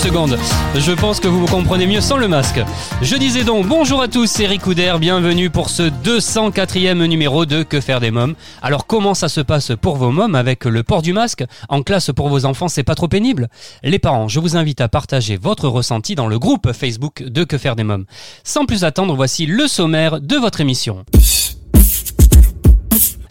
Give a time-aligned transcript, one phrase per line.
[0.00, 2.60] Je pense que vous vous comprenez mieux sans le masque.
[3.02, 4.94] Je disais donc bonjour à tous, c'est Eric Couder.
[5.00, 8.34] Bienvenue pour ce 204e numéro de Que faire des mômes?
[8.62, 12.12] Alors comment ça se passe pour vos mômes avec le port du masque En classe
[12.14, 13.48] pour vos enfants, c'est pas trop pénible?
[13.82, 17.58] Les parents, je vous invite à partager votre ressenti dans le groupe Facebook de Que
[17.58, 18.04] faire des mômes.
[18.44, 21.04] Sans plus attendre, voici le sommaire de votre émission.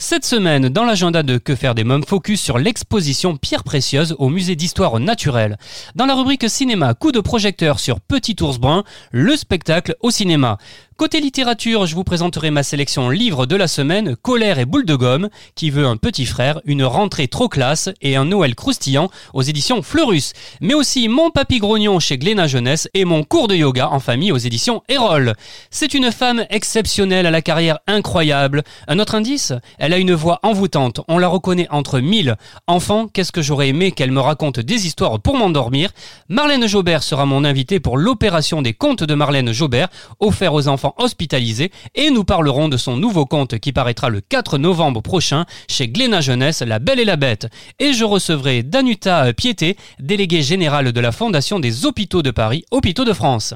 [0.09, 4.29] Cette semaine, dans l'agenda de Que faire des mômes, focus sur l'exposition Pierre précieuse au
[4.29, 5.57] musée d'histoire naturelle.
[5.95, 10.59] Dans la rubrique cinéma, coup de projecteur sur Petit ours brun, le spectacle au cinéma.
[10.97, 14.95] Côté littérature, je vous présenterai ma sélection livre de la semaine, Colère et boule de
[14.95, 19.43] gomme, qui veut un petit frère, une rentrée trop classe et un Noël croustillant aux
[19.43, 20.34] éditions Fleurus.
[20.59, 24.31] Mais aussi Mon papy grognon chez Glénat Jeunesse et mon cours de yoga en famille
[24.31, 25.35] aux éditions Erol.
[25.70, 28.63] C'est une femme exceptionnelle à la carrière incroyable.
[28.87, 31.01] Un autre indice Elle a une voix envoûtante.
[31.07, 32.37] On la reconnaît entre mille.
[32.65, 35.91] Enfant, qu'est-ce que j'aurais aimé qu'elle me raconte des histoires pour m'endormir?
[36.27, 39.89] Marlène Jobert sera mon invitée pour l'opération des contes de Marlène Jobert,
[40.20, 44.57] offert aux enfants hospitalisés et nous parlerons de son nouveau conte qui paraîtra le 4
[44.57, 47.48] novembre prochain chez Glénat Jeunesse, La Belle et la Bête.
[47.79, 53.05] Et je recevrai Danuta Piété, déléguée générale de la Fondation des Hôpitaux de Paris, Hôpitaux
[53.05, 53.54] de France.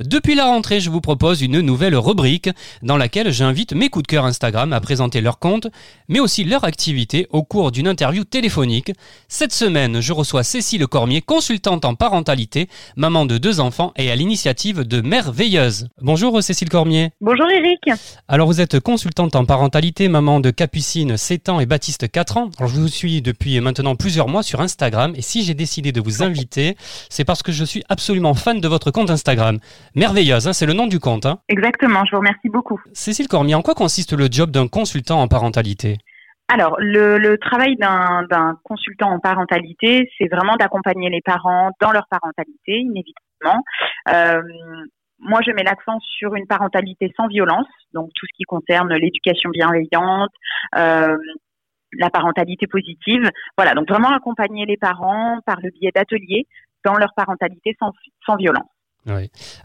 [0.00, 2.50] Depuis la rentrée, je vous propose une nouvelle rubrique
[2.82, 5.68] dans laquelle j'invite mes coups de cœur Instagram à présenter leur compte,
[6.08, 8.92] mais aussi leur activité au cours d'une interview téléphonique.
[9.28, 14.16] Cette semaine, je reçois Cécile Cormier, consultante en parentalité, maman de deux enfants et à
[14.16, 15.88] l'initiative de Mère Veilleuse.
[16.00, 17.10] Bonjour Cécile Cormier.
[17.20, 18.00] Bonjour Eric.
[18.28, 22.50] Alors vous êtes consultante en parentalité, maman de Capucine 7 ans et Baptiste 4 ans.
[22.58, 26.00] Alors je vous suis depuis maintenant plusieurs mois sur Instagram et si j'ai décidé de
[26.00, 26.76] vous inviter,
[27.08, 29.58] c'est parce que je suis absolument fan de votre compte Instagram.
[29.94, 31.26] Merveilleuse, hein, c'est le nom du compte.
[31.26, 31.38] Hein.
[31.48, 32.80] Exactement, je vous remercie beaucoup.
[32.92, 35.98] Cécile Cormier, en quoi consiste le job d'un consultant en parentalité?
[36.48, 42.06] Alors, le, le travail d'un consultant en parentalité, c'est vraiment d'accompagner les parents dans leur
[42.10, 43.62] parentalité, inévitablement.
[44.10, 44.42] Euh,
[45.18, 49.50] moi, je mets l'accent sur une parentalité sans violence, donc tout ce qui concerne l'éducation
[49.50, 50.30] bienveillante,
[50.76, 51.16] euh,
[51.98, 53.30] la parentalité positive.
[53.56, 56.46] Voilà, donc vraiment accompagner les parents par le biais d'ateliers
[56.84, 57.92] dans leur parentalité sans,
[58.26, 58.68] sans violence.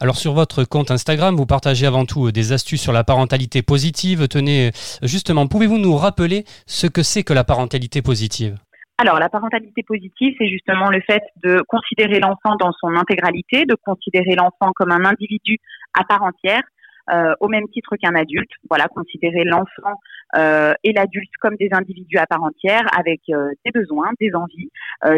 [0.01, 3.61] Alors sur votre compte Instagram, vous partagez avant tout euh, des astuces sur la parentalité
[3.61, 4.27] positive.
[4.27, 4.71] Tenez, euh,
[5.03, 8.57] justement, pouvez-vous nous rappeler ce que c'est que la parentalité positive?
[8.97, 13.75] Alors, la parentalité positive, c'est justement le fait de considérer l'enfant dans son intégralité, de
[13.75, 15.57] considérer l'enfant comme un individu
[15.97, 16.63] à part entière,
[17.09, 18.51] euh, au même titre qu'un adulte.
[18.69, 19.95] Voilà, considérer l'enfant
[20.35, 24.69] et l'adulte comme des individus à part entière, avec des besoins, des envies,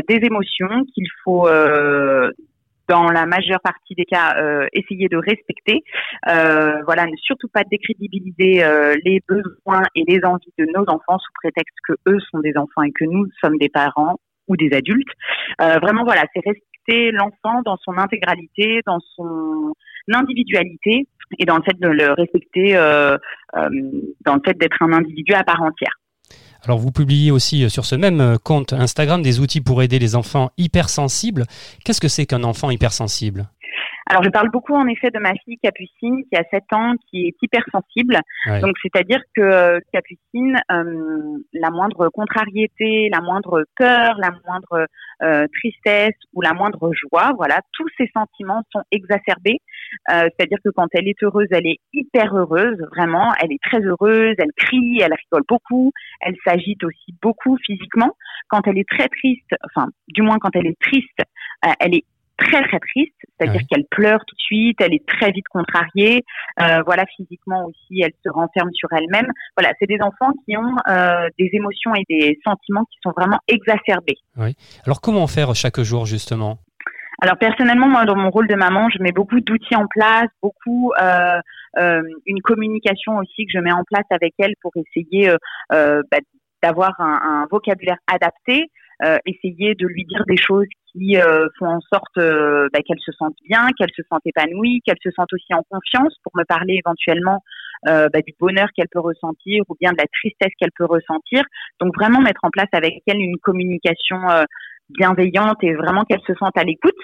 [0.08, 1.50] des émotions qu'il faut
[2.88, 5.84] dans la majeure partie des cas, euh, essayer de respecter.
[6.30, 11.20] Euh, voilà, ne surtout pas décrédibiliser euh, les besoins et les envies de nos enfants
[11.20, 14.74] sous prétexte que eux sont des enfants et que nous sommes des parents ou des
[14.74, 15.12] adultes.
[15.60, 19.74] vraiment, voilà, c'est respecter l'enfant dans son intégralité, dans son
[20.12, 21.08] individualité
[21.40, 25.62] et dans le fait de le respecter, dans le fait d'être un individu à part
[25.62, 26.01] entière.
[26.64, 30.00] Alors vous publiez aussi euh, sur ce même euh, compte Instagram des outils pour aider
[30.00, 31.46] les enfants hypersensibles.
[31.84, 33.48] Qu'est-ce que c'est qu'un enfant hypersensible?
[34.12, 37.28] Alors, je parle beaucoup en effet de ma fille Capucine qui a 7 ans, qui
[37.28, 38.20] est hypersensible.
[38.62, 44.86] Donc, c'est-à-dire que euh, Capucine, euh, la moindre contrariété, la moindre peur, la moindre
[45.24, 49.60] euh, tristesse ou la moindre joie, voilà, tous ces sentiments sont exacerbés.
[50.08, 53.34] C'est-à-dire que quand elle est heureuse, elle est hyper heureuse, vraiment.
[53.42, 55.92] Elle est très heureuse, elle crie, elle rigole beaucoup,
[56.22, 58.16] elle s'agite aussi beaucoup physiquement.
[58.50, 61.20] Quand elle est très triste, enfin, du moins quand elle est triste,
[61.80, 62.06] elle est
[62.42, 66.24] très très triste, c'est-à-dire qu'elle pleure tout de suite, elle est très vite contrariée,
[66.60, 69.28] euh, voilà physiquement aussi, elle se renferme sur elle-même.
[69.58, 73.40] Voilà, c'est des enfants qui ont euh, des émotions et des sentiments qui sont vraiment
[73.48, 74.18] exacerbés.
[74.38, 74.56] Oui.
[74.86, 76.60] Alors comment faire chaque jour justement?
[77.22, 80.92] Alors personnellement, moi, dans mon rôle de maman, je mets beaucoup d'outils en place, beaucoup
[81.00, 81.40] euh,
[81.78, 86.18] euh, une communication aussi que je mets en place avec elle pour essayer euh, bah,
[86.64, 88.68] d'avoir un, vocabulaire adapté,
[89.26, 91.16] essayer de lui dire des choses qui
[91.58, 95.34] font en sorte bah, qu'elle se sente bien, qu'elle se sente épanouie, qu'elle se sente
[95.34, 97.40] aussi en confiance pour me parler éventuellement
[97.84, 101.42] bah, du bonheur qu'elle peut ressentir ou bien de la tristesse qu'elle peut ressentir.
[101.80, 104.20] Donc vraiment mettre en place avec elle une communication
[104.98, 106.96] bienveillante et vraiment qu'elle se sente à l'écoute.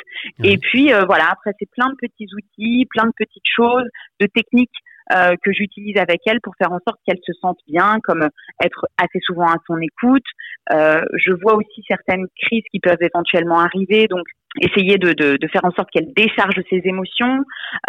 [0.44, 3.86] Et puis voilà, après c'est plein de petits outils, plein de petites choses,
[4.20, 4.72] de techniques
[5.14, 8.28] euh, que j'utilise avec elle pour faire en sorte qu'elle se sente bien, comme
[8.62, 10.26] être assez souvent à son écoute.
[10.74, 14.26] Euh, je vois aussi certaines crises qui peuvent éventuellement arriver, donc
[14.60, 17.40] essayer de, de, de faire en sorte qu'elle décharge ses émotions.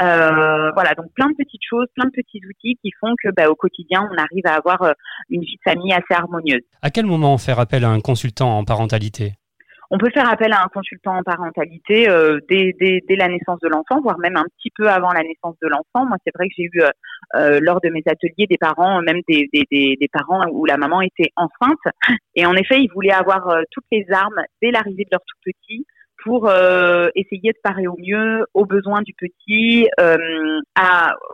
[0.01, 3.49] Euh, voilà, donc plein de petites choses, plein de petits outils qui font que bah,
[3.49, 4.93] au quotidien, on arrive à avoir euh,
[5.29, 6.63] une vie de famille assez harmonieuse.
[6.83, 9.33] À quel moment faire appel à un consultant en parentalité?
[9.91, 13.59] On peut faire appel à un consultant en parentalité euh, dès, dès, dès, la naissance
[13.61, 16.07] de l'enfant, voire même un petit peu avant la naissance de l'enfant.
[16.07, 16.91] Moi, c'est vrai que j'ai eu euh,
[17.37, 19.49] euh, lors de mes ateliers des parents, même des,
[20.13, 21.79] parents où la maman était enceinte.
[22.35, 25.87] Et en effet, ils voulaient avoir toutes les armes dès l'arrivée de leur tout petit
[26.25, 26.51] pour
[27.15, 29.89] essayer de parer au mieux aux besoins du petit,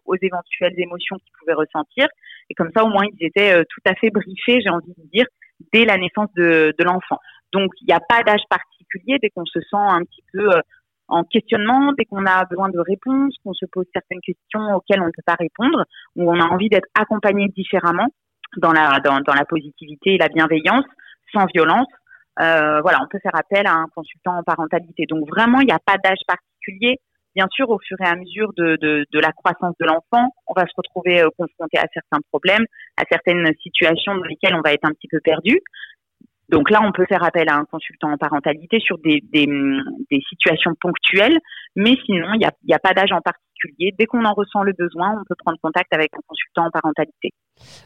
[0.04, 2.06] aux éventuelles émotions qu'il pouvait ressentir.
[2.50, 5.26] Et comme ça, au moins, ils étaient tout à fait briefés, j'ai envie de dire,
[5.72, 7.18] dès la naissance de l'enfant.
[7.54, 10.60] Donc, il n'y a pas d'âge particulier dès qu'on se sent un petit peu euh,
[11.08, 15.06] en questionnement, dès qu'on a besoin de réponses, qu'on se pose certaines questions auxquelles on
[15.06, 15.84] ne peut pas répondre,
[16.16, 18.08] ou on a envie d'être accompagné différemment
[18.56, 19.00] dans la,
[19.48, 20.84] positivité et la bienveillance,
[21.32, 21.88] sans violence.
[22.40, 25.06] Euh, voilà, on peut faire appel à un consultant en parentalité.
[25.08, 26.98] Donc vraiment, il n'y a pas d'âge particulier.
[27.36, 30.72] Bien sûr, au fur et à mesure de la croissance de l'enfant, on va se
[30.76, 32.64] retrouver euh, confronté à certains problèmes,
[32.96, 35.60] à certaines situations dans lesquelles on va être un petit peu perdu.
[36.48, 40.20] Donc là, on peut faire appel à un consultant en parentalité sur des, des, des
[40.28, 41.38] situations ponctuelles,
[41.76, 43.94] mais sinon, il n'y a, a, pas d'âge en particulier.
[43.98, 47.30] Dès qu'on en ressent le besoin, on peut prendre contact avec un consultant en parentalité.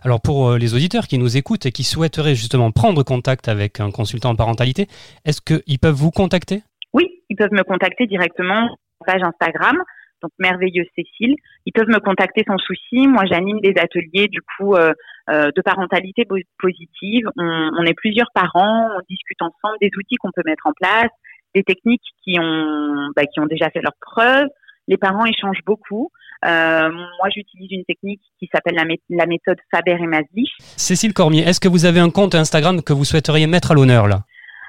[0.02, 3.80] Alors pour euh, les auditeurs qui nous écoutent et qui souhaiteraient justement prendre contact avec
[3.80, 4.88] un consultant en parentalité,
[5.24, 6.62] est-ce qu'ils peuvent vous contacter?
[6.92, 9.76] Oui, ils peuvent me contacter directement sur page Instagram
[10.22, 11.36] donc merveilleuse Cécile.
[11.66, 13.06] Ils peuvent me contacter sans souci.
[13.06, 14.92] Moi, j'anime des ateliers du coup euh,
[15.30, 16.24] euh, de parentalité
[16.58, 17.24] positive.
[17.36, 21.10] On, on, est plusieurs parents, on discute ensemble des outils qu'on peut mettre en place,
[21.54, 24.48] des techniques qui ont bah, qui ont déjà fait leurs preuves.
[24.86, 26.10] Les parents échangent beaucoup.
[26.44, 30.50] Euh, moi, j'utilise une technique qui s'appelle la, la, méthode Faber et Maslich.
[30.60, 34.06] Cécile Cormier, est-ce que vous avez un compte Instagram que vous souhaiteriez mettre à l'honneur
[34.06, 34.20] là?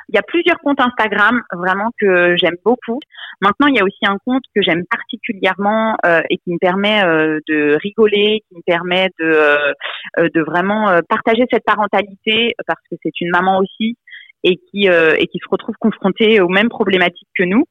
[0.09, 2.99] Il y a plusieurs comptes Instagram vraiment que j'aime beaucoup.
[3.41, 7.03] Maintenant, il y a aussi un compte que j'aime particulièrement euh, et qui me permet
[7.03, 12.81] euh, de rigoler, qui me permet de, euh, de vraiment euh, partager cette parentalité parce
[12.89, 13.97] que c'est une maman aussi
[14.43, 17.65] et qui et qui se retrouve confrontée aux mêmes problématiques que nous.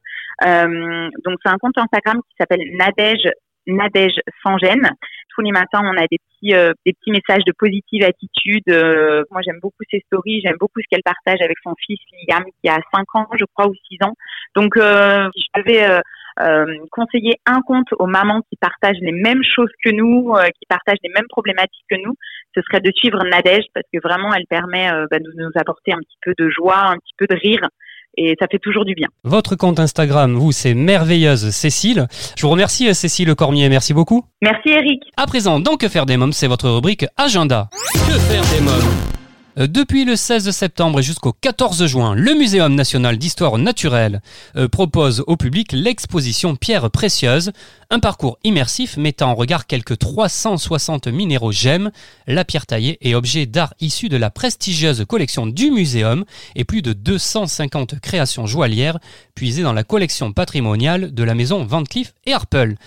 [0.45, 3.27] donc c'est un compte Instagram qui s'appelle Nadège
[3.65, 4.87] Nadège sans gêne.
[5.39, 8.63] Tous les matins, on a des petits, euh, des petits messages de positive attitude.
[8.67, 11.97] Euh, moi, j'aime beaucoup ses stories, j'aime beaucoup ce qu'elle partage avec son fils
[12.27, 14.15] Liam, qui a 5 ans, je crois, ou 6 ans.
[14.53, 16.01] Donc, euh, je devais
[16.91, 21.11] conseiller un compte aux mamans qui partagent les mêmes choses que nous, qui partagent les
[21.15, 22.15] mêmes problématiques que nous,
[22.53, 25.99] ce serait de suivre Nadège, parce que vraiment, elle permet bah, de nous apporter un
[25.99, 27.69] petit peu de joie, un petit peu de rire
[28.17, 29.07] et ça fait toujours du bien.
[29.23, 32.07] Votre compte Instagram, vous, c'est merveilleuse Cécile.
[32.37, 34.25] Je vous remercie Cécile Cormier, merci beaucoup.
[34.41, 35.03] Merci Eric.
[35.17, 37.69] À présent, dans Que faire des mômes, c'est votre rubrique Agenda.
[37.93, 39.18] Que faire des mômes?
[39.67, 44.21] Depuis le 16 septembre et jusqu'au 14 juin, le Muséum national d'histoire naturelle
[44.55, 47.51] euh, propose au public l'exposition Pierres précieuses,
[47.89, 51.91] un parcours immersif mettant en regard quelques 360 minéraux gemmes,
[52.25, 56.23] la pierre taillée et objets d'art issus de la prestigieuse collection du muséum
[56.55, 58.99] et plus de 250 créations joaillières
[59.35, 62.77] puisées dans la collection patrimoniale de la maison Van Cleef et Arpels.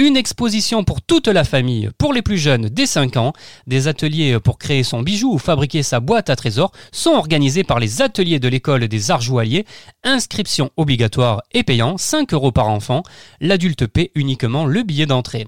[0.00, 3.32] Une exposition pour toute la famille, pour les plus jeunes dès 5 ans.
[3.66, 7.80] Des ateliers pour créer son bijou ou fabriquer sa boîte à trésors sont organisés par
[7.80, 9.66] les ateliers de l'école des arts joailliers.
[10.08, 13.02] Inscription obligatoire et payant, 5 euros par enfant.
[13.42, 15.46] L'adulte paie uniquement le billet d'entrée.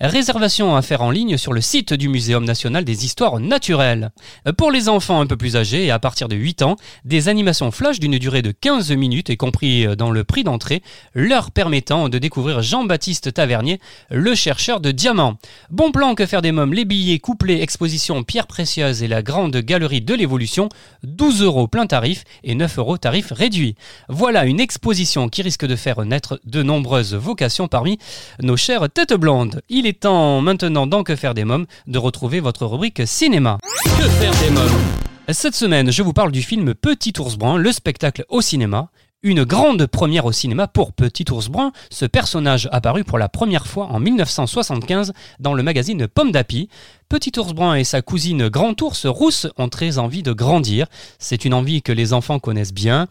[0.00, 4.10] Réservation à faire en ligne sur le site du Muséum national des histoires naturelles.
[4.58, 7.70] Pour les enfants un peu plus âgés et à partir de 8 ans, des animations
[7.70, 10.82] flash d'une durée de 15 minutes et compris dans le prix d'entrée,
[11.14, 13.78] leur permettant de découvrir Jean-Baptiste Tavernier,
[14.10, 15.36] le chercheur de diamants.
[15.70, 19.56] Bon plan que faire des mômes, les billets couplés, exposition pierres précieuses et la grande
[19.58, 20.68] galerie de l'évolution,
[21.04, 23.76] 12 euros plein tarif et 9 euros tarif réduit.
[24.08, 27.98] Voilà une exposition qui risque de faire naître de nombreuses vocations parmi
[28.42, 29.62] nos chères têtes blondes.
[29.68, 33.58] Il est temps maintenant dans Que faire des mômes de retrouver votre rubrique cinéma.
[33.84, 34.80] Que faire des mômes?
[35.28, 38.90] Cette semaine, je vous parle du film Petit ours brun, le spectacle au cinéma.
[39.22, 43.66] Une grande première au cinéma pour Petit ours brun, ce personnage apparu pour la première
[43.66, 46.70] fois en 1975 dans le magazine Pomme d'Api.
[47.10, 50.86] Petit ours brun et sa cousine Grand ours rousse ont très envie de grandir.
[51.18, 53.08] C'est une envie que les enfants connaissent bien.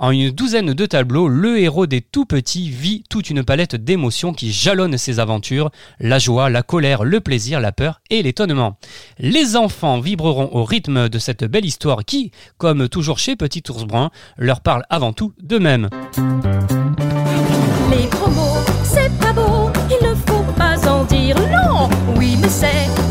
[0.00, 4.32] En une douzaine de tableaux, le héros des tout petits vit toute une palette d'émotions
[4.32, 8.78] qui jalonnent ses aventures, la joie, la colère, le plaisir, la peur et l'étonnement.
[9.18, 13.86] Les enfants vibreront au rythme de cette belle histoire qui, comme toujours chez Petit Ours
[13.86, 15.88] Brun, leur parle avant tout d'eux-mêmes.
[17.90, 18.08] Les
[18.84, 21.88] c'est pas beau, il ne faut pas en dire non.
[22.16, 23.07] Oui, mais c'est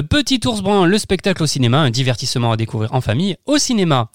[0.00, 4.08] Petit ours brun, le spectacle au cinéma, un divertissement à découvrir en famille au cinéma.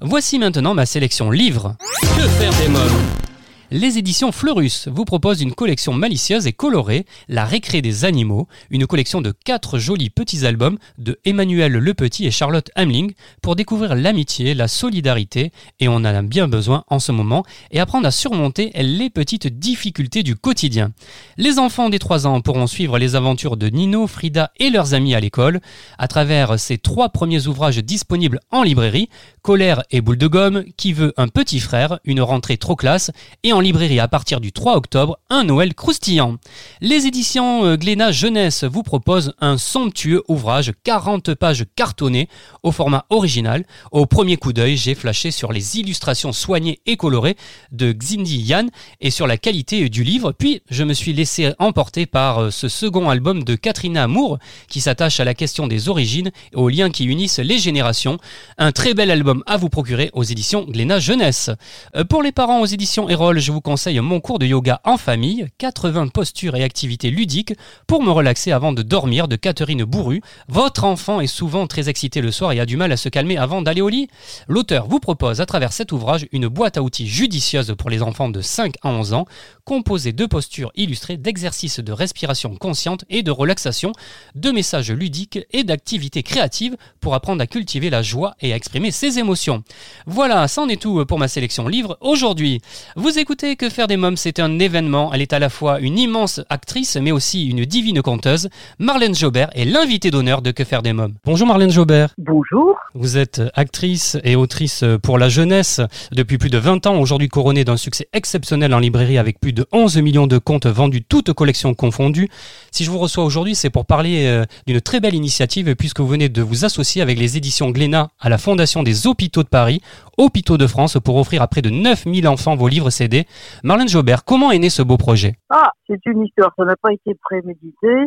[0.00, 1.76] Voici maintenant ma sélection livre.
[2.16, 3.29] Que faire des mômes?
[3.72, 8.88] Les éditions Fleurus vous proposent une collection malicieuse et colorée, La récré des animaux, une
[8.88, 13.12] collection de quatre jolis petits albums de Emmanuel Le Petit et Charlotte Hamling
[13.42, 17.78] pour découvrir l'amitié, la solidarité, et on en a bien besoin en ce moment, et
[17.78, 20.90] apprendre à surmonter les petites difficultés du quotidien.
[21.36, 25.14] Les enfants des 3 ans pourront suivre les aventures de Nino, Frida et leurs amis
[25.14, 25.60] à l'école
[25.96, 29.08] à travers ces trois premiers ouvrages disponibles en librairie,
[29.42, 33.12] Colère et Boule de Gomme, Qui veut un petit frère, une rentrée trop classe,
[33.44, 36.36] et en librairie à partir du 3 octobre, un Noël croustillant.
[36.80, 42.28] Les éditions euh, Glénat Jeunesse vous proposent un somptueux ouvrage, 40 pages cartonnées,
[42.62, 43.64] au format original.
[43.92, 47.36] Au premier coup d'œil, j'ai flashé sur les illustrations soignées et colorées
[47.72, 48.66] de Xindi Yan
[49.00, 52.68] et sur la qualité du livre, puis je me suis laissé emporter par euh, ce
[52.68, 54.38] second album de Katrina Moore,
[54.68, 58.18] qui s'attache à la question des origines et aux liens qui unissent les générations.
[58.58, 61.50] Un très bel album à vous procurer aux éditions Glénat Jeunesse.
[61.96, 64.96] Euh, Pour les parents aux éditions Erol, je vous conseille mon cours de yoga en
[64.96, 67.52] famille, 80 postures et activités ludiques
[67.86, 70.22] pour me relaxer avant de dormir de Catherine Bourru.
[70.48, 73.36] Votre enfant est souvent très excité le soir et a du mal à se calmer
[73.36, 74.08] avant d'aller au lit.
[74.48, 78.28] L'auteur vous propose à travers cet ouvrage une boîte à outils judicieuse pour les enfants
[78.28, 79.26] de 5 à 11 ans,
[79.64, 83.92] composée de postures illustrées, d'exercices de respiration consciente et de relaxation,
[84.34, 88.90] de messages ludiques et d'activités créatives pour apprendre à cultiver la joie et à exprimer
[88.90, 89.64] ses émotions.
[90.06, 92.60] Voilà, c'en est tout pour ma sélection livre aujourd'hui.
[92.96, 95.14] Vous écoutez Que faire des mômes, c'est un événement.
[95.14, 98.50] Elle est à la fois une immense actrice, mais aussi une divine conteuse.
[98.78, 101.14] Marlène Jobert est l'invitée d'honneur de Que faire des mômes.
[101.24, 102.10] Bonjour Marlène Jobert.
[102.18, 102.76] Bonjour.
[102.94, 105.80] Vous êtes actrice et autrice pour la jeunesse
[106.12, 109.64] depuis plus de 20 ans, aujourd'hui couronnée d'un succès exceptionnel en librairie avec plus de
[109.72, 112.28] 11 millions de contes vendus, toutes collections confondues.
[112.72, 116.08] Si je vous reçois aujourd'hui, c'est pour parler euh, d'une très belle initiative puisque vous
[116.08, 119.80] venez de vous associer avec les éditions Glénat à la Fondation des Hôpitaux de Paris,
[120.18, 123.26] Hôpitaux de France, pour offrir à près de 9000 enfants vos livres CD.
[123.64, 125.34] Marlène Jobert, comment est né ce beau projet?
[125.50, 128.06] Ah, c'est une histoire, ça n'a pas été prémédité.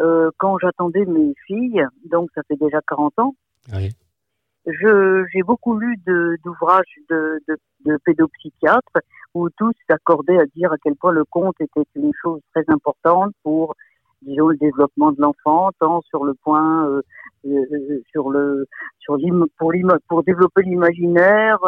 [0.00, 3.34] Euh, quand j'attendais mes filles, donc ça fait déjà 40 ans,
[3.74, 3.90] Oui.
[4.66, 8.98] je j'ai beaucoup lu de- d'ouvrages de, de, de pédopsychiatres
[9.34, 13.32] où tous s'accordaient à dire à quel point le conte était une chose très importante
[13.42, 13.74] pour
[14.22, 17.02] disons le développement de l'enfant tant sur le point euh,
[17.46, 18.66] euh, sur le
[19.00, 19.72] sur l'im- pour
[20.08, 21.58] pour développer l'imaginaire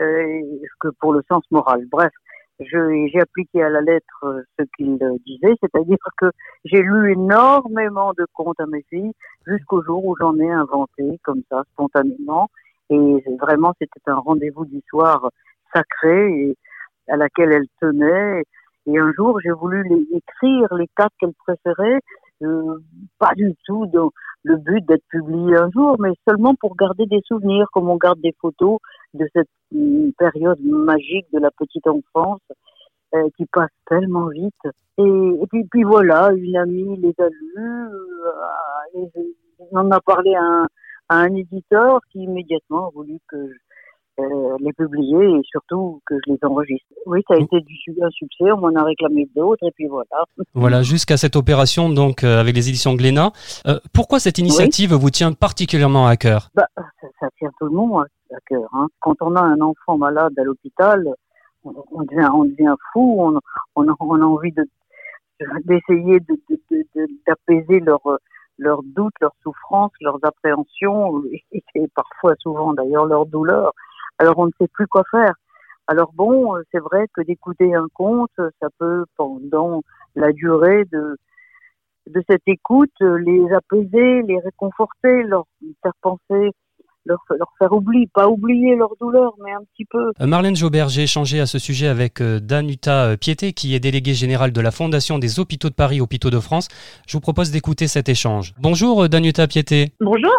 [0.00, 0.40] euh,
[0.80, 2.12] que pour le sens moral bref
[2.60, 6.30] j'ai appliqué à la lettre euh, ce qu'il euh, disait c'est-à-dire que
[6.64, 9.12] j'ai lu énormément de contes à mes filles
[9.46, 12.48] jusqu'au jour où j'en ai inventé comme ça spontanément.
[12.90, 15.30] Et vraiment c'était un rendez-vous du soir
[15.74, 16.56] sacré et
[17.08, 18.44] à laquelle elle tenait.
[18.86, 22.00] Et un jour j'ai voulu écrire les quatre qu'elle préférait.
[22.42, 22.78] Euh,
[23.18, 24.10] pas du tout dans
[24.42, 28.20] le but d'être publié un jour mais seulement pour garder des souvenirs comme on garde
[28.20, 28.78] des photos
[29.14, 32.40] de cette hum, période magique de la petite enfance
[33.14, 34.54] euh, qui passe tellement vite
[34.98, 37.88] et, et puis, puis voilà, une amie les a lus,
[38.94, 39.06] euh,
[39.72, 40.66] on en a parlé à un,
[41.08, 43.58] à un éditeur qui immédiatement a voulu que je
[44.20, 46.86] euh, les publier et surtout que je les enregistre.
[47.06, 50.24] Oui, ça a été du, un succès, on m'en a réclamé d'autres et puis voilà.
[50.54, 53.32] Voilà, jusqu'à cette opération donc euh, avec les éditions Glénat.
[53.66, 56.50] Euh, pourquoi cette initiative vous tient particulièrement à cœur?
[56.54, 58.06] Bah, ça, ça tient tout le monde à
[58.46, 58.68] cœur.
[58.72, 58.88] Hein.
[59.00, 61.14] Quand on a un enfant malade à l'hôpital,
[61.64, 63.40] on, devient, fou,
[63.74, 64.64] on, a, envie de
[65.64, 67.80] d'essayer de, de, de- de- d'apaiser
[68.58, 71.22] leurs doutes, leurs souffrances, leurs appréhensions
[71.52, 73.72] et, parfois souvent d'ailleurs leurs douleurs.
[74.18, 75.34] Alors on ne sait plus quoi faire.
[75.86, 79.82] Alors bon, c'est vrai que d'écouter un conte, ça peut pendant
[80.14, 85.44] la durée de cette écoute les apaiser, les réconforter, leur
[85.82, 86.52] faire penser,
[87.06, 90.12] leur, leur faire oublier, pas oublier leur douleur, mais un petit peu.
[90.20, 93.80] Euh, Marlène Jobert, j'ai échangé à ce sujet avec euh, Danuta euh, Piété, qui est
[93.80, 96.68] déléguée générale de la Fondation des Hôpitaux de Paris, Hôpitaux de France.
[97.06, 98.54] Je vous propose d'écouter cet échange.
[98.58, 99.92] Bonjour Danuta Piété.
[100.00, 100.32] Bonjour.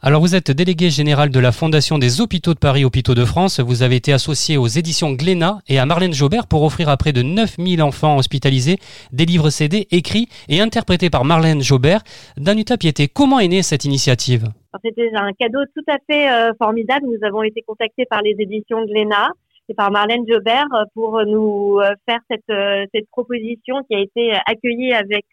[0.00, 3.60] Alors vous êtes déléguée générale de la Fondation des Hôpitaux de Paris, Hôpitaux de France.
[3.60, 7.12] Vous avez été associée aux éditions Glénat et à Marlène Jobert pour offrir à près
[7.12, 8.78] de 9000 enfants hospitalisés
[9.12, 12.02] des livres CD écrits et interprétés par Marlène Jobert.
[12.36, 14.52] Danuta Piété, comment est née cette initiative?
[14.82, 17.06] C'était un cadeau tout à fait euh, formidable.
[17.06, 19.28] Nous avons été contactés par les éditions Glénat
[19.68, 24.32] et par Marlène Jobert euh, pour nous euh, faire cette, cette proposition qui a été
[24.46, 25.26] accueillie avec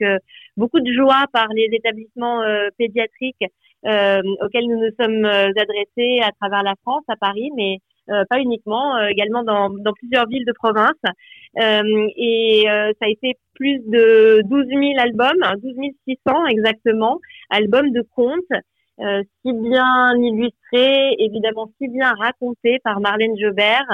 [0.57, 2.41] beaucoup de joie par les établissements
[2.77, 3.45] pédiatriques
[3.83, 7.77] auxquels nous nous sommes adressés à travers la France, à Paris, mais
[8.07, 10.99] pas uniquement, également dans, dans, plusieurs villes de province.
[11.55, 15.75] et ça a été plus de 12 000 albums, 12
[16.07, 17.19] 600 exactement,
[17.49, 18.61] albums de contes,
[18.99, 23.87] si bien illustrés, évidemment si bien racontés par Marlène Jobert,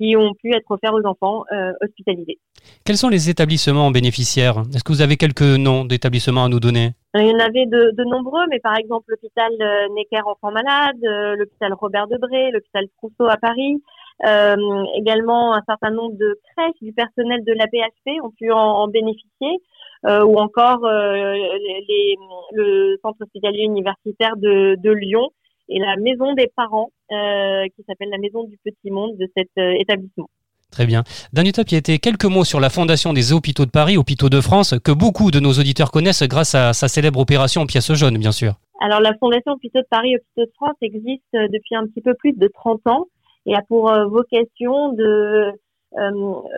[0.00, 2.38] qui ont pu être offerts aux enfants euh, hospitalisés.
[2.86, 4.62] Quels sont les établissements bénéficiaires?
[4.74, 6.92] Est-ce que vous avez quelques noms d'établissements à nous donner?
[7.14, 11.04] Il y en avait de, de nombreux, mais par exemple l'hôpital euh, Necker Enfants Malades,
[11.04, 13.82] euh, l'hôpital Robert Debré, l'hôpital Trousseau à Paris,
[14.26, 18.58] euh, également un certain nombre de crèches du personnel de la PHP ont pu en,
[18.58, 19.58] en bénéficier,
[20.06, 22.16] euh, ou encore les,
[22.52, 25.28] le centre hospitalier universitaire de, de Lyon
[25.70, 29.48] et la maison des parents, euh, qui s'appelle la maison du petit monde de cet
[29.58, 30.28] euh, établissement.
[30.70, 31.02] Très bien.
[31.32, 34.92] Danuta Piété, quelques mots sur la fondation des hôpitaux de Paris, hôpitaux de France, que
[34.92, 38.54] beaucoup de nos auditeurs connaissent grâce à sa célèbre opération pièce jaune, bien sûr.
[38.80, 42.14] Alors la fondation hôpitaux de Paris, hôpitaux de France existe euh, depuis un petit peu
[42.14, 43.06] plus de 30 ans
[43.46, 45.52] et a pour vocation de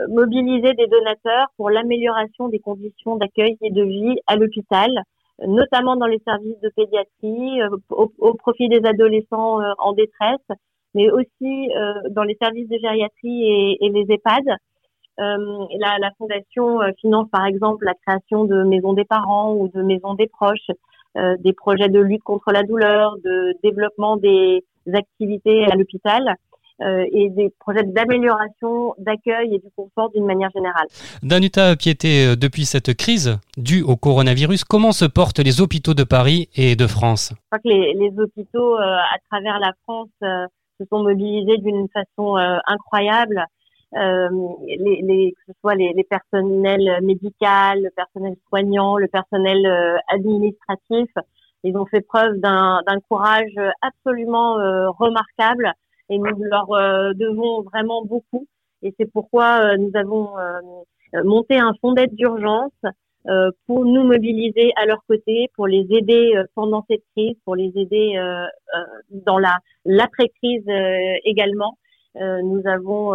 [0.09, 4.91] mobiliser des donateurs pour l'amélioration des conditions d'accueil et de vie à l'hôpital
[5.47, 10.47] notamment dans les services de pédiatrie, euh, au, profit des adolescents euh, en détresse,
[10.95, 14.45] mais aussi euh, dans les services de gériatrie et, et les EHPAD.
[15.19, 20.15] La, la, fondation finance par exemple la création de maisons des parents ou de maisons
[20.15, 20.71] des proches,
[21.15, 26.35] des projets de lutte contre la douleur, de développement des activités à l'hôpital.
[26.83, 30.87] Euh, et des projets d'amélioration, d'accueil et du confort d'une manière générale.
[31.23, 36.03] Danuta Piété, euh, depuis cette crise due au coronavirus, comment se portent les hôpitaux de
[36.03, 37.33] Paris et de France?
[37.35, 41.87] Je crois que les, les hôpitaux euh, à travers la France se sont mobilisés d'une
[41.89, 42.37] façon
[42.67, 43.45] incroyable.
[43.95, 44.29] Euh,
[44.67, 47.47] les, les, que ce soit les, les, personnels médicaux,
[47.77, 51.11] le personnel soignant, le personnel administratif,
[51.63, 54.55] ils ont fait preuve d'un courage absolument
[54.99, 55.75] remarquable
[56.13, 58.47] et nous leur euh, devons vraiment beaucoup.
[58.83, 60.61] Et c'est pourquoi euh, nous avons euh,
[61.25, 62.73] monté un fonds d'aide d'urgence
[63.67, 68.21] pour nous mobiliser à leur côté, pour les aider pendant cette crise, pour les aider
[69.11, 70.65] dans la l'après-crise
[71.25, 71.79] également.
[72.17, 73.15] nous avons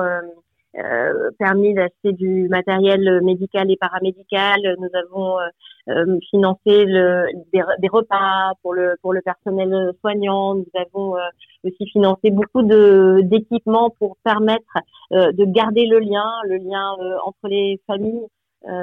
[1.39, 4.59] permis d'acheter du matériel médical et paramédical.
[4.79, 5.47] Nous avons euh,
[5.89, 10.55] euh, financé le, des, repas pour le pour le personnel soignant.
[10.55, 11.15] Nous avons
[11.63, 14.77] aussi financé beaucoup d'équipements pour permettre
[15.11, 18.27] de garder le lien, le lien entre les familles,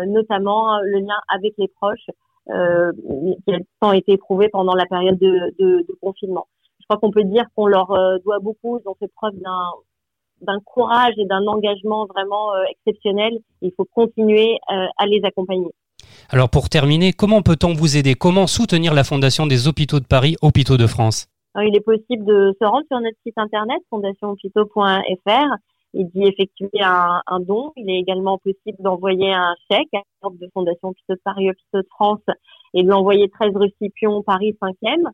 [0.06, 2.10] notamment le lien avec les proches,
[2.46, 6.46] qui a été éprouvé pendant la période de, de, de confinement.
[6.80, 7.88] Je crois qu'on peut dire qu'on leur
[8.24, 8.78] doit beaucoup.
[8.78, 9.70] Ils ont fait preuve d'un
[10.44, 13.38] d'un courage et d'un engagement vraiment euh, exceptionnel.
[13.62, 15.70] Il faut continuer euh, à les accompagner.
[16.30, 18.14] Alors pour terminer, comment peut-on vous aider?
[18.14, 21.26] Comment soutenir la Fondation des Hôpitaux de Paris, Hôpitaux de France?
[21.56, 25.56] Il est possible de se rendre sur notre site internet fondationhôpitaux.fr
[25.94, 27.72] et d'y effectuer un, un, don.
[27.76, 31.82] Il est également possible d'envoyer un chèque à la de Fondation Hôpitaux de Paris, Hôpitaux
[31.82, 32.22] de France
[32.74, 35.08] et de l'envoyer 13 rue Scipion, Paris 5e.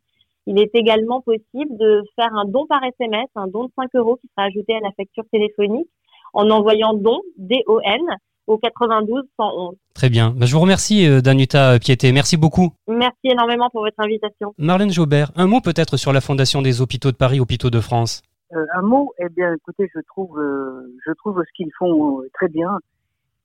[0.50, 4.16] Il est également possible de faire un don par SMS, un don de 5 euros
[4.16, 5.88] qui sera ajouté à la facture téléphonique
[6.32, 8.00] en envoyant don, D-O-N,
[8.48, 9.76] au 92 111.
[9.94, 10.34] Très bien.
[10.36, 12.10] Ben, je vous remercie, euh, Danuta Piété.
[12.10, 12.70] Merci beaucoup.
[12.88, 14.52] Merci énormément pour votre invitation.
[14.58, 18.20] Marlène Jaubert, un mot peut-être sur la Fondation des Hôpitaux de Paris, Hôpitaux de France.
[18.52, 22.48] Euh, un mot, eh bien, écoutez, je trouve, euh, je trouve ce qu'ils font très
[22.48, 22.76] bien,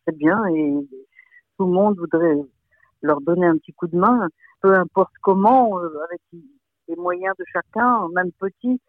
[0.07, 0.73] très bien, et
[1.59, 2.35] tout le monde voudrait
[3.03, 4.27] leur donner un petit coup de main,
[4.61, 6.21] peu importe comment, avec
[6.87, 8.79] les moyens de chacun, même petits,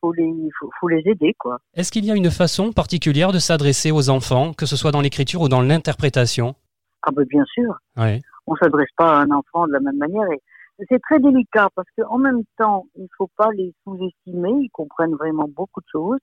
[0.00, 1.58] faut les, faut, faut les aider, quoi.
[1.74, 5.00] Est-ce qu'il y a une façon particulière de s'adresser aux enfants, que ce soit dans
[5.00, 6.54] l'écriture ou dans l'interprétation?
[7.02, 7.76] Ah ben bien sûr.
[7.96, 8.20] Oui.
[8.46, 10.30] On s'adresse pas à un enfant de la même manière.
[10.30, 14.52] Et c'est très délicat parce qu'en même temps, il faut pas les sous-estimer.
[14.60, 16.18] Ils comprennent vraiment beaucoup de choses.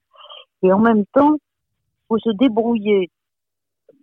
[0.62, 3.10] Et en même temps, il faut se débrouiller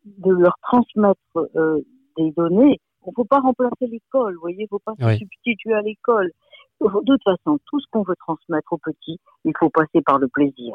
[0.06, 1.20] de leur transmettre
[1.56, 1.80] euh,
[2.18, 2.80] des données.
[3.04, 6.32] On faut pas remplacer l'école, vous voyez, il faut pas se substituer à l'école.
[6.82, 10.28] De toute façon, tout ce qu'on veut transmettre aux petits, il faut passer par le
[10.28, 10.74] plaisir,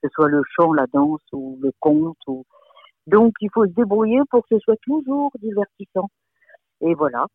[0.00, 2.18] que ce soit le chant, la danse ou le conte.
[2.28, 2.44] Ou...
[3.06, 6.08] Donc, il faut se débrouiller pour que ce soit toujours divertissant.
[6.80, 7.26] Et voilà.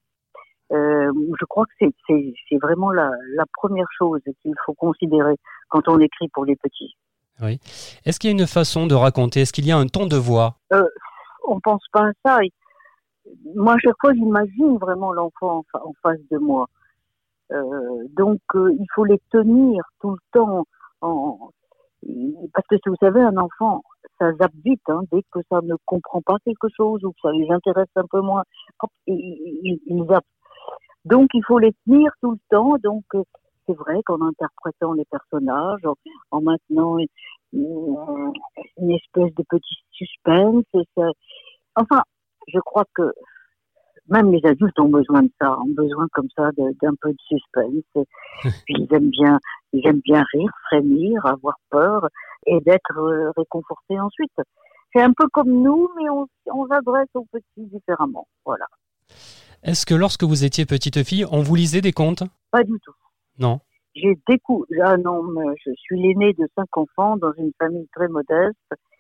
[0.71, 5.36] Euh, je crois que c'est vraiment la, la première chose qu'il faut considérer
[5.69, 6.95] quand on écrit pour les petits.
[7.41, 7.60] Oui.
[8.06, 9.41] Est-ce qu'il y a une façon de raconter?
[9.41, 10.56] Est-ce qu'il y a un ton de voix?
[10.73, 10.88] Euh,
[11.47, 12.39] On pense pas à ça.
[13.56, 16.67] Moi, à chaque fois, j'imagine vraiment l'enfant en, face de moi.
[17.51, 20.65] Euh, donc, euh, il faut les tenir tout le temps.
[21.01, 21.49] En...
[22.53, 23.84] Parce que, vous savez, un enfant,
[24.19, 24.81] ça zappe vite.
[24.88, 28.05] Hein, dès que ça ne comprend pas quelque chose ou que ça les intéresse un
[28.10, 28.43] peu moins,
[28.81, 30.25] hop, il, il, zappe.
[31.05, 32.75] Donc, il faut les tenir tout le temps.
[32.84, 33.23] Donc, euh,
[33.67, 35.86] c'est vrai qu'en interprétant les personnages,
[36.31, 37.08] en, maintenant une
[38.77, 40.65] une espèce de petit suspense.
[41.75, 42.03] Enfin,
[42.47, 43.13] je crois que
[44.09, 48.05] même les adultes ont besoin de ça, ont besoin comme ça d'un peu de suspense.
[48.43, 49.39] Puis ils aiment bien,
[49.73, 52.07] ils aiment bien rire, frémir, avoir peur
[52.45, 54.33] et d'être euh, réconfortés ensuite.
[54.93, 58.27] C'est un peu comme nous, mais on, on s'adresse aux petits différemment.
[58.45, 58.65] Voilà.
[59.63, 62.23] Est-ce que lorsque vous étiez petite fille, on vous lisait des contes?
[62.51, 62.93] Pas du tout.
[63.39, 63.59] Non.
[63.95, 65.23] J'ai découvert, ah non,
[65.65, 68.57] je suis l'aîné de cinq enfants dans une famille très modeste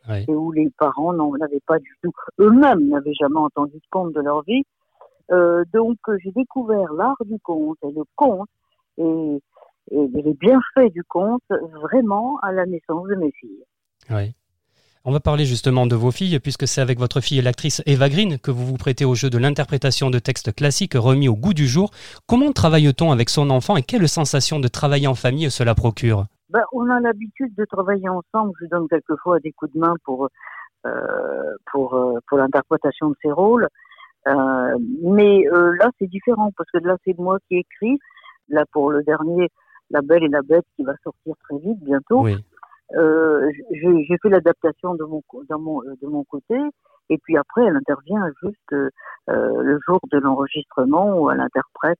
[0.09, 0.25] Oui.
[0.27, 4.13] et où les parents n'en avaient pas du tout, eux-mêmes n'avaient jamais entendu de conte
[4.13, 4.63] de leur vie.
[5.31, 8.49] Euh, donc euh, j'ai découvert l'art du conte et le conte
[8.97, 9.41] et,
[9.91, 11.43] et les bienfaits du conte
[11.81, 13.63] vraiment à la naissance de mes filles.
[14.11, 14.35] Oui.
[15.07, 18.39] On va parler justement de vos filles, puisque c'est avec votre fille l'actrice Eva Green
[18.39, 21.67] que vous vous prêtez au jeu de l'interprétation de textes classiques remis au goût du
[21.67, 21.91] jour.
[22.27, 26.25] Comment travaille-t-on avec son enfant et quelle sensation de travailler en famille cela procure?
[26.49, 28.53] Ben, on a l'habitude de travailler ensemble.
[28.59, 30.27] Je donne quelquefois des coups de main pour
[30.87, 30.89] euh,
[31.71, 33.67] pour euh, pour l'interprétation de ces rôles.
[34.27, 37.97] Euh, mais euh, là, c'est différent parce que là, c'est moi qui écris.
[38.49, 39.49] Là, pour le dernier,
[39.89, 42.21] La Belle et la Bête, qui va sortir très vite bientôt.
[42.21, 42.37] Oui.
[42.95, 46.55] Euh, j'ai fait l'adaptation de mon dans mon euh, de mon côté.
[47.09, 48.89] Et puis après, elle intervient juste euh,
[49.27, 51.99] le jour de l'enregistrement où elle interprète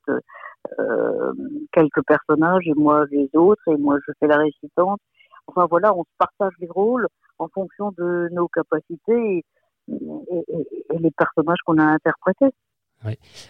[0.80, 1.34] euh,
[1.72, 5.00] quelques personnages et moi les autres et moi je fais la récitante.
[5.48, 7.08] Enfin voilà, on se partage les rôles
[7.40, 9.44] en fonction de nos capacités
[9.90, 12.54] et, et- et- et les personnages qu'on a interprétés.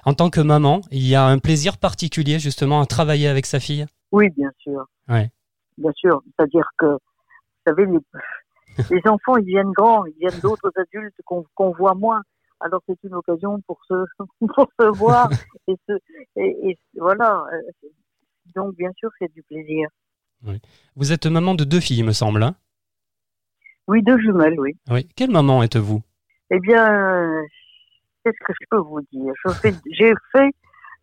[0.06, 3.60] En tant que maman, il y a un plaisir particulier justement à travailler avec sa
[3.62, 3.86] fille?
[4.12, 4.86] Oui, bien sûr.
[5.08, 5.30] Ouais.
[5.78, 6.22] Bien sûr.
[6.26, 8.00] C'est-à-dire que, vous savez, les,
[8.92, 12.22] les enfants, ils viennent grands, ils viennent d'autres adultes qu'on voit moins.
[12.60, 13.94] Alors c'est une occasion pour se,
[14.56, 15.30] pour se voir
[15.68, 15.94] et, se,
[16.36, 17.44] et, et voilà.
[18.56, 19.88] Donc bien sûr, c'est du plaisir.
[20.96, 22.44] Vous êtes maman de deux filles, il me semble.
[22.44, 22.56] hein?
[23.88, 24.76] Oui, deux jumelles, oui.
[24.90, 25.08] oui.
[25.16, 26.02] Quelle maman êtes-vous?
[26.52, 27.42] Eh bien,
[28.24, 29.34] qu'est-ce que je peux vous dire?
[29.92, 30.52] J'ai fait,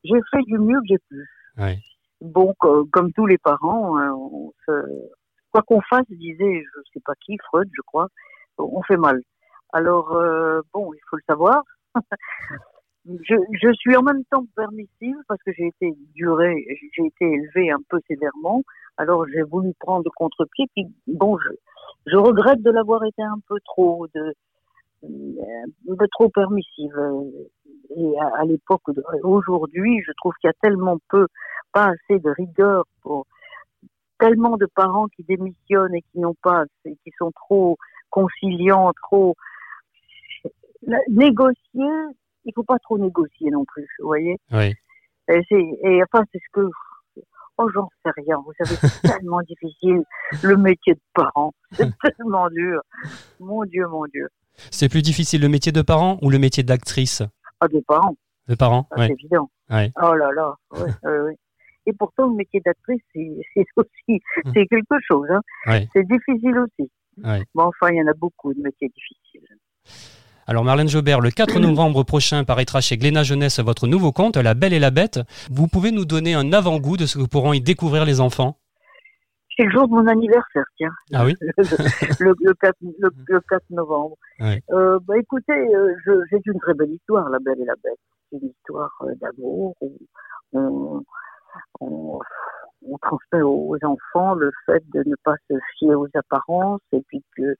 [0.04, 1.26] j'ai fait du mieux que j'ai pu.
[1.58, 1.78] Oui.
[2.20, 5.10] Bon, co- comme tous les parents, hein, on se-
[5.50, 8.08] quoi qu'on fasse, disait, je sais pas qui, Freud, je crois,
[8.58, 9.20] on fait mal.
[9.72, 11.62] Alors, euh, bon, il faut le savoir.
[13.06, 16.64] je, je suis en même temps permissive parce que j'ai été durée,
[16.96, 18.62] j'ai été élevée un peu sévèrement.
[18.98, 20.66] Alors, j'ai voulu prendre contre-pied.
[20.76, 21.48] Puis, bon, je,
[22.06, 24.34] je regrette de l'avoir été un peu trop, de,
[25.04, 26.94] un peu trop permissive.
[27.96, 28.82] Et à, à l'époque,
[29.22, 31.26] aujourd'hui, je trouve qu'il y a tellement peu,
[31.72, 33.26] pas assez de rigueur pour
[34.18, 37.76] tellement de parents qui démissionnent et qui n'ont pas, qui sont trop
[38.10, 39.34] conciliants, trop
[41.08, 41.90] négocier.
[42.44, 44.38] Il faut pas trop négocier non plus, vous voyez.
[44.52, 44.74] Oui.
[45.28, 46.68] Et, et enfin, c'est ce que
[47.58, 48.36] Oh, j'en sais rien.
[48.44, 50.02] Vous savez, c'est tellement difficile,
[50.42, 51.52] le métier de parent.
[51.72, 52.80] C'est tellement dur.
[53.40, 54.28] Mon Dieu, mon Dieu.
[54.70, 57.22] C'est plus difficile le métier de parent ou le métier d'actrice
[57.60, 58.14] Ah, des parents,
[58.48, 59.06] De parent, oui.
[59.06, 59.50] c'est évident.
[59.70, 59.90] Ouais.
[60.02, 60.54] Oh là là.
[60.72, 61.38] Ouais, ouais, ouais.
[61.86, 63.28] Et pourtant, le métier d'actrice, c'est
[63.76, 64.20] aussi,
[64.54, 65.26] c'est quelque chose.
[65.30, 65.80] Hein.
[65.92, 66.90] C'est difficile aussi.
[67.16, 69.48] Mais enfin, il y en a beaucoup de métiers difficiles.
[70.46, 74.54] Alors Marlène Jobert, le 4 novembre prochain paraîtra chez Glénat Jeunesse votre nouveau conte, La
[74.54, 75.20] Belle et la Bête.
[75.50, 78.58] Vous pouvez nous donner un avant-goût de ce que pourront y découvrir les enfants?
[79.56, 80.92] C'est le jour de mon anniversaire, tiens.
[81.12, 84.16] Ah oui le, le 4, le, le 4 novembre.
[84.40, 84.62] Ouais.
[84.70, 85.94] Euh, bah, écoutez, euh,
[86.30, 87.98] c'est une très belle histoire, La Belle et la Bête.
[88.30, 89.98] C'est une histoire euh, d'amour où
[90.54, 91.02] on,
[91.80, 92.18] on,
[92.86, 97.22] on transmet aux enfants le fait de ne pas se fier aux apparences et puis
[97.36, 97.54] que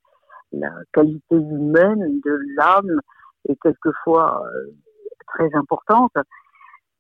[0.52, 3.00] la qualité humaine de l'âme
[3.48, 4.70] est quelquefois euh,
[5.28, 6.12] très importante.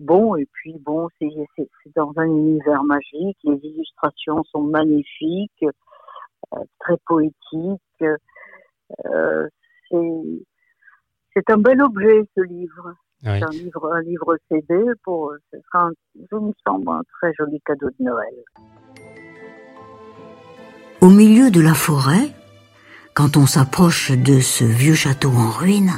[0.02, 1.28] Bon, et puis bon, c'est
[1.94, 5.64] dans un univers magique, les illustrations sont magnifiques,
[6.54, 8.04] euh, très poétiques.
[9.06, 9.48] Euh,
[9.88, 10.42] c'est-
[11.34, 12.94] c'est un bel objet ce livre.
[13.24, 13.30] Oui.
[13.38, 15.92] C'est un livre, un livre CD pour, ce sera, un,
[16.30, 18.34] je me semble, un très joli cadeau de Noël.
[21.00, 22.34] Au milieu de la forêt,
[23.14, 25.92] quand on s'approche de ce vieux château en ruine,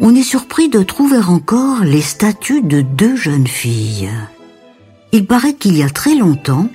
[0.00, 4.10] on est surpris de trouver encore les statues de deux jeunes filles.
[5.12, 6.68] Il paraît qu'il y a très longtemps,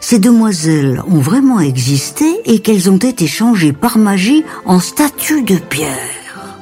[0.00, 5.56] ces demoiselles ont vraiment existé et qu'elles ont été changées par magie en statues de
[5.56, 6.56] pierre.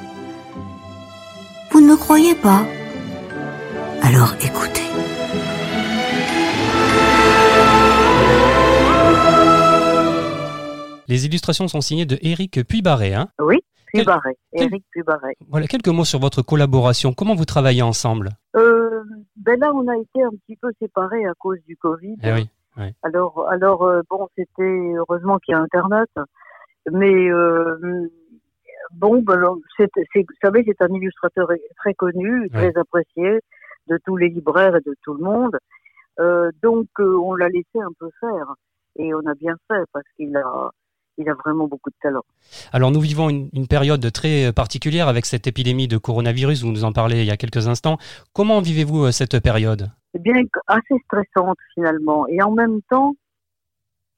[1.70, 2.64] Vous ne me croyez pas?
[4.02, 4.82] Alors écoutez.
[11.06, 13.14] Les illustrations sont signées de Éric Puybarré.
[13.14, 13.28] Hein?
[13.40, 13.56] Oui,
[13.92, 15.36] Pubaret, quel- Eric Pubaret.
[15.48, 17.12] voilà, quelques mots sur votre collaboration.
[17.12, 18.30] Comment vous travaillez ensemble?
[18.56, 19.02] Euh,
[19.36, 22.16] ben là, on a été un petit peu séparés à cause du Covid.
[22.22, 22.48] Eh oui.
[23.02, 26.08] Alors, alors euh, bon, c'était heureusement qu'il y a Internet.
[26.92, 28.08] Mais euh,
[28.92, 29.62] bon, ben, vous
[30.42, 33.40] savez, c'est un illustrateur très connu, très apprécié
[33.88, 35.58] de tous les libraires et de tout le monde.
[36.62, 38.54] Donc, on l'a laissé un peu faire.
[38.96, 40.70] Et on a bien fait parce qu'il a,
[41.18, 42.24] il a vraiment beaucoup de talent.
[42.72, 46.84] Alors nous vivons une, une période très particulière avec cette épidémie de coronavirus, vous nous
[46.84, 47.98] en parlez il y a quelques instants.
[48.32, 49.90] Comment vivez-vous euh, cette période?
[50.12, 52.26] C'est bien assez stressante finalement.
[52.28, 53.14] Et en même temps,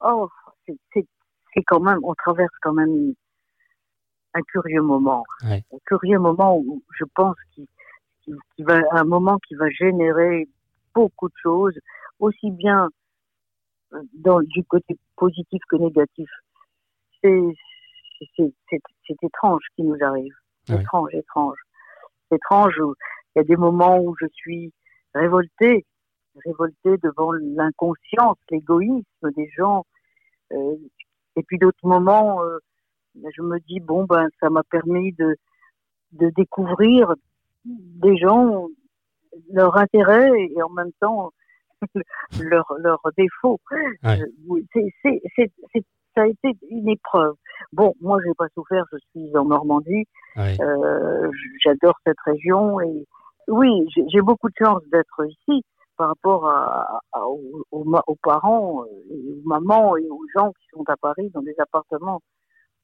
[0.03, 0.29] oh,
[0.67, 3.15] c'est, quand même, on traverse quand même
[4.35, 5.25] un curieux moment.
[5.45, 5.65] Ouais.
[5.73, 7.67] Un curieux moment où je pense qu'il,
[8.61, 10.49] va, un moment qui va générer
[10.95, 11.75] beaucoup de choses,
[12.21, 12.89] aussi bien
[13.93, 16.29] euh, dans, du côté positif que négatif.
[17.23, 18.53] C'est,
[19.23, 20.35] étrange ce qui nous arrive.
[20.69, 20.81] Ouais.
[20.81, 21.59] Étrange, étrange.
[22.29, 22.79] C'est étrange.
[22.81, 22.95] où
[23.35, 24.73] Il y a des moments où je suis
[25.15, 25.85] révoltée,
[26.45, 29.85] révoltée devant l'inconscience, l'égoïsme des gens.
[30.53, 30.77] Euh,
[31.37, 32.59] et puis d'autres moments, euh,
[33.15, 35.37] je me dis bon ben ça m'a permis de
[36.13, 37.15] de découvrir
[37.65, 38.67] des gens,
[39.53, 41.33] leur intérêt et en même temps
[42.41, 43.61] leurs leurs défauts.
[44.03, 44.21] Ouais.
[44.21, 45.53] Euh, oui, c'est-
[46.15, 47.35] ça a été une épreuve.
[47.73, 50.05] Bon, moi j'ai pas souffert, je suis en Normandie.
[50.39, 51.31] Euh,
[51.65, 53.07] j'adore cette région et
[53.49, 53.71] oui,
[54.13, 55.63] j'ai beaucoup de chance d'être ici
[55.97, 60.85] par rapport à, à- aux, parents, euh, et aux mamans et aux gens qui sont
[60.89, 62.21] à Paris dans des appartements,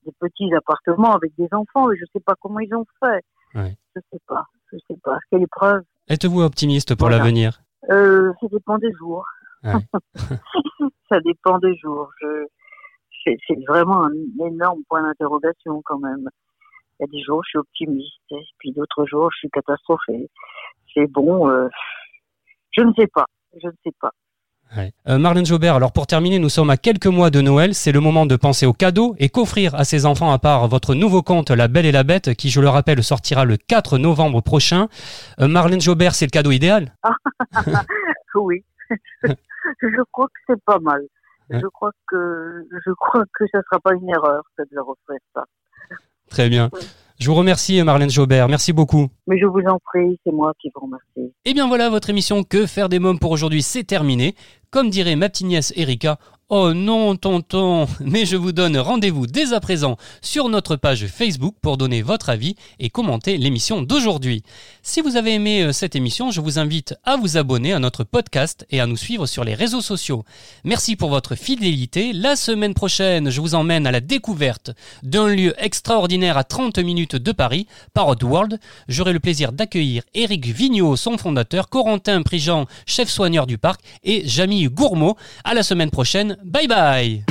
[0.04, 3.22] des petits appartements avec des enfants et je sais pas comment ils ont fait.
[3.54, 5.18] Je sais pas, je sais pas.
[5.30, 7.22] Quelle épreuve Êtes-vous optimiste pour Voilà.
[7.24, 7.60] l'avenir?
[7.90, 9.24] Euh, Ça dépend des jours.
[9.64, 9.72] Ouais.
[11.08, 12.10] ça dépend des jours.
[12.20, 12.46] Je,
[13.26, 16.28] c'est, c'est vraiment un énorme point d'interrogation quand même.
[16.98, 20.30] Il y a des jours je suis optimiste, et puis d'autres jours je suis catastrophée.
[20.94, 21.68] C'est bon, euh,
[22.72, 23.26] je ne sais pas,
[23.60, 24.10] je ne sais pas.
[24.76, 24.92] Ouais.
[25.06, 28.00] Euh, Marlène Jobert, alors pour terminer, nous sommes à quelques mois de Noël, c'est le
[28.00, 31.50] moment de penser aux cadeaux et qu'offrir à ses enfants à part votre nouveau conte
[31.50, 34.88] La Belle et la Bête, qui je le rappelle sortira le 4 novembre prochain.
[35.40, 36.94] Euh, Marlène Jobert, c'est le cadeau idéal?
[38.38, 38.62] Oui,
[39.80, 41.00] je crois que c'est pas mal.
[41.50, 41.60] Ouais.
[41.60, 45.18] Je crois que je crois que ça sera pas une erreur que de leur offrir
[45.34, 45.44] ça.
[46.28, 46.70] Très bien.
[47.18, 49.08] Je vous remercie Marlène Jobert, merci beaucoup.
[49.26, 51.32] Mais je vous en prie, c'est moi qui vous remercie.
[51.46, 54.34] Et bien voilà, votre émission Que faire des mômes pour aujourd'hui, c'est terminé.
[54.70, 59.52] Comme dirait ma petite nièce Erika, oh non tonton, mais je vous donne rendez-vous dès
[59.52, 64.44] à présent sur notre page Facebook pour donner votre avis et commenter l'émission d'aujourd'hui.
[64.82, 68.04] Si vous avez aimé euh, cette émission, je vous invite à vous abonner à notre
[68.04, 70.24] podcast et à nous suivre sur les réseaux sociaux.
[70.62, 72.12] Merci pour votre fidélité.
[72.12, 74.70] La semaine prochaine, je vous emmène à la découverte
[75.02, 78.60] d'un lieu extraordinaire à 30 minutes de Paris, Parrot World.
[78.86, 84.22] J'aurai le plaisir d'accueillir Éric Vigneault, son fondateur, Corentin Prigent, chef soigneur du parc, et
[84.28, 85.16] Jamie Gourmaud.
[85.42, 86.35] À la semaine prochaine.
[86.44, 87.24] Bye bye!